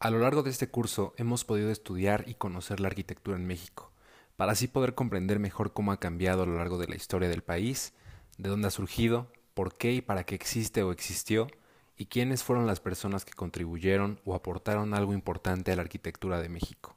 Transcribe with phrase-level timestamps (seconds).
[0.00, 3.90] A lo largo de este curso hemos podido estudiar y conocer la arquitectura en México,
[4.36, 7.42] para así poder comprender mejor cómo ha cambiado a lo largo de la historia del
[7.42, 7.94] país,
[8.36, 11.48] de dónde ha surgido, por qué y para qué existe o existió,
[11.96, 16.48] y quiénes fueron las personas que contribuyeron o aportaron algo importante a la arquitectura de
[16.48, 16.96] México.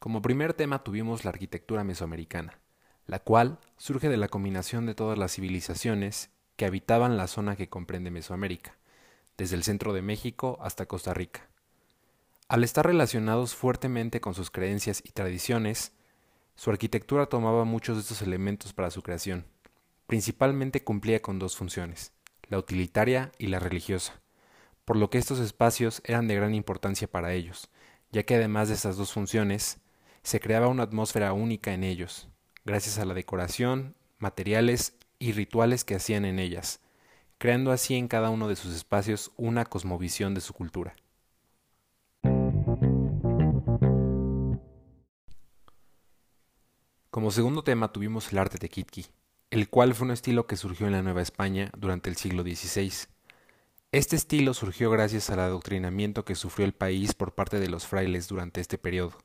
[0.00, 2.58] Como primer tema tuvimos la arquitectura mesoamericana,
[3.06, 7.68] la cual surge de la combinación de todas las civilizaciones que habitaban la zona que
[7.68, 8.76] comprende Mesoamérica,
[9.36, 11.48] desde el centro de México hasta Costa Rica.
[12.48, 15.92] Al estar relacionados fuertemente con sus creencias y tradiciones,
[16.54, 19.46] su arquitectura tomaba muchos de estos elementos para su creación.
[20.06, 22.12] Principalmente cumplía con dos funciones,
[22.48, 24.20] la utilitaria y la religiosa,
[24.84, 27.70] por lo que estos espacios eran de gran importancia para ellos,
[28.12, 29.78] ya que además de estas dos funciones,
[30.22, 32.28] se creaba una atmósfera única en ellos,
[32.64, 36.80] gracias a la decoración, materiales y rituales que hacían en ellas,
[37.38, 40.94] creando así en cada uno de sus espacios una cosmovisión de su cultura.
[47.10, 49.06] Como segundo tema tuvimos el arte tequitqui,
[49.50, 52.92] el cual fue un estilo que surgió en la Nueva España durante el siglo XVI.
[53.92, 58.26] Este estilo surgió gracias al adoctrinamiento que sufrió el país por parte de los frailes
[58.26, 59.16] durante este periodo.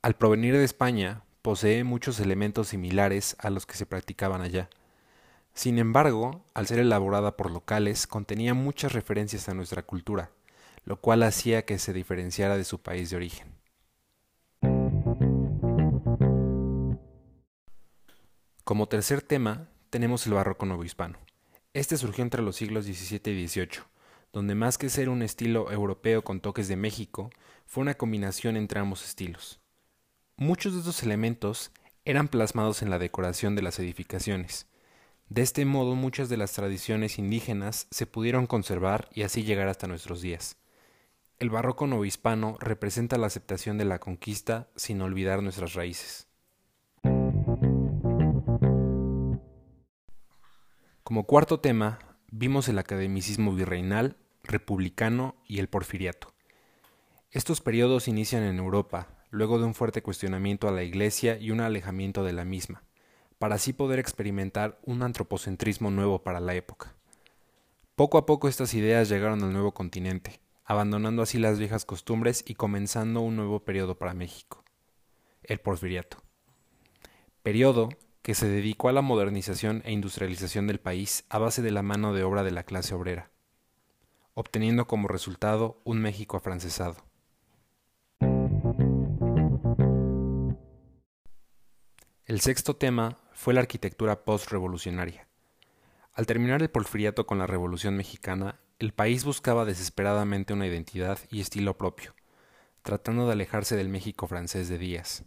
[0.00, 4.68] Al provenir de España, posee muchos elementos similares a los que se practicaban allá.
[5.54, 10.30] Sin embargo, al ser elaborada por locales, contenía muchas referencias a nuestra cultura,
[10.84, 13.54] lo cual hacía que se diferenciara de su país de origen.
[18.62, 21.18] Como tercer tema, tenemos el barroco novohispano.
[21.72, 23.84] Este surgió entre los siglos XVII y XVIII,
[24.34, 27.30] donde más que ser un estilo europeo con toques de México,
[27.64, 29.62] fue una combinación entre ambos estilos.
[30.40, 31.72] Muchos de estos elementos
[32.04, 34.68] eran plasmados en la decoración de las edificaciones.
[35.28, 39.88] De este modo muchas de las tradiciones indígenas se pudieron conservar y así llegar hasta
[39.88, 40.56] nuestros días.
[41.40, 46.28] El barroco novohispano representa la aceptación de la conquista sin olvidar nuestras raíces.
[51.02, 51.98] Como cuarto tema,
[52.30, 56.32] vimos el academicismo virreinal, republicano y el porfiriato.
[57.32, 61.60] Estos periodos inician en Europa, luego de un fuerte cuestionamiento a la Iglesia y un
[61.60, 62.82] alejamiento de la misma,
[63.38, 66.94] para así poder experimentar un antropocentrismo nuevo para la época.
[67.94, 72.54] Poco a poco estas ideas llegaron al nuevo continente, abandonando así las viejas costumbres y
[72.54, 74.64] comenzando un nuevo periodo para México,
[75.42, 76.18] el porfiriato.
[77.42, 77.88] Periodo
[78.22, 82.12] que se dedicó a la modernización e industrialización del país a base de la mano
[82.12, 83.30] de obra de la clase obrera,
[84.34, 87.07] obteniendo como resultado un México afrancesado.
[92.28, 95.26] El sexto tema fue la arquitectura post-revolucionaria.
[96.12, 101.40] Al terminar el porfiriato con la Revolución Mexicana, el país buscaba desesperadamente una identidad y
[101.40, 102.14] estilo propio,
[102.82, 105.24] tratando de alejarse del México francés de Díaz,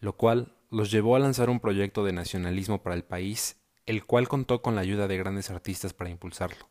[0.00, 3.56] lo cual los llevó a lanzar un proyecto de nacionalismo para el país,
[3.86, 6.68] el cual contó con la ayuda de grandes artistas para impulsarlo.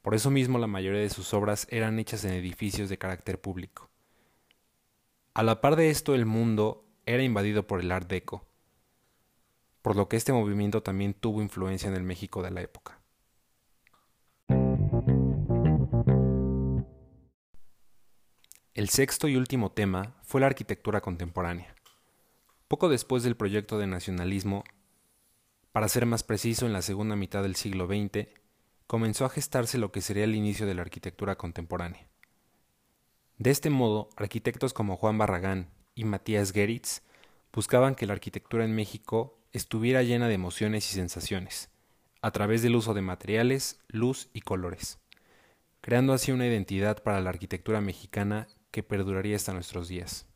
[0.00, 3.90] Por eso mismo la mayoría de sus obras eran hechas en edificios de carácter público.
[5.34, 8.47] A la par de esto, el mundo era invadido por el Art Deco,
[9.88, 13.00] por lo que este movimiento también tuvo influencia en el México de la época.
[18.74, 21.74] El sexto y último tema fue la arquitectura contemporánea.
[22.68, 24.62] Poco después del proyecto de nacionalismo,
[25.72, 28.28] para ser más preciso en la segunda mitad del siglo XX,
[28.86, 32.06] comenzó a gestarse lo que sería el inicio de la arquitectura contemporánea.
[33.38, 37.00] De este modo, arquitectos como Juan Barragán y Matías Geritz
[37.54, 41.70] buscaban que la arquitectura en México estuviera llena de emociones y sensaciones,
[42.22, 44.98] a través del uso de materiales, luz y colores,
[45.80, 50.26] creando así una identidad para la arquitectura mexicana que perduraría hasta nuestros días.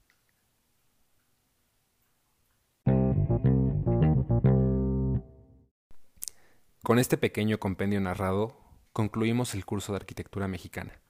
[6.82, 8.58] Con este pequeño compendio narrado,
[8.92, 11.00] concluimos el curso de arquitectura mexicana.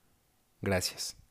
[0.60, 1.21] Gracias.